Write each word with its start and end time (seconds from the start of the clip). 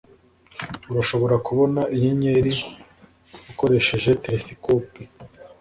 Urashobora 0.91 1.35
kubona 1.47 1.81
inyenyeri 1.95 2.53
ukoresheje 3.51 4.11
telesikope. 4.23 4.99